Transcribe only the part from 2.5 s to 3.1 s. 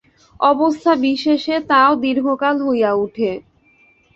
হইয়া